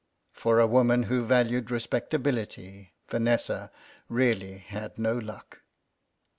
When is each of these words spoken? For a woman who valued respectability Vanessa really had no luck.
For 0.31 0.57
a 0.59 0.65
woman 0.65 1.03
who 1.03 1.25
valued 1.27 1.69
respectability 1.69 2.95
Vanessa 3.09 3.71
really 4.09 4.57
had 4.57 4.97
no 4.97 5.15
luck. 5.15 5.61